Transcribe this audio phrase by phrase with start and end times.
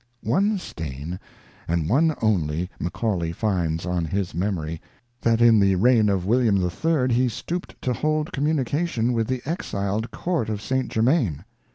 [0.23, 1.19] One stain,
[1.67, 4.81] and one only, Macaulay finds on his memory,
[5.21, 9.43] that in the reign of William III he stooped to hold com munication with the
[9.45, 10.89] exiled Court of St.
[10.89, 11.45] Germain.